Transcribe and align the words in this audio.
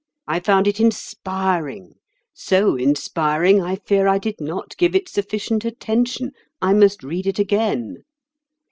I 0.25 0.39
found 0.39 0.67
it 0.67 0.79
inspiring—so 0.79 2.75
inspiring, 2.75 3.61
I 3.61 3.75
fear 3.75 4.07
I 4.07 4.17
did 4.17 4.41
not 4.41 4.75
give 4.77 4.95
it 4.95 5.07
sufficient 5.07 5.63
attention. 5.63 6.31
I 6.59 6.73
must 6.73 7.03
read 7.03 7.27
it 7.27 7.37
again." 7.37 8.03